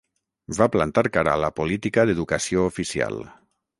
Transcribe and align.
Va 0.59 0.67
plantar 0.75 1.03
cara 1.17 1.35
a 1.37 1.41
la 1.45 1.51
política 1.59 2.07
d'educació 2.11 2.65
oficial. 2.71 3.21